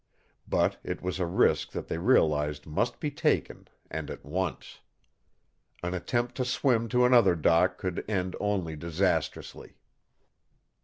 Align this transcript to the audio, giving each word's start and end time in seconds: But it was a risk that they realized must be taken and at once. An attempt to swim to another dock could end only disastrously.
But 0.47 0.77
it 0.83 1.03
was 1.03 1.19
a 1.19 1.27
risk 1.27 1.73
that 1.73 1.87
they 1.87 1.99
realized 1.99 2.65
must 2.65 2.99
be 2.99 3.11
taken 3.11 3.67
and 3.87 4.09
at 4.09 4.25
once. 4.25 4.79
An 5.83 5.93
attempt 5.93 6.33
to 6.37 6.43
swim 6.43 6.89
to 6.89 7.05
another 7.05 7.35
dock 7.35 7.77
could 7.77 8.03
end 8.09 8.35
only 8.39 8.75
disastrously. 8.75 9.75